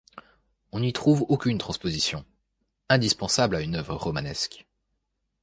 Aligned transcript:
On 0.71 0.79
n'y 0.79 0.93
trouve 0.93 1.27
aucune 1.29 1.59
transposition, 1.59 2.25
indispensable 2.89 3.55
à 3.55 3.61
une 3.61 3.75
œuvre 3.75 3.93
romanesque. 3.93 4.65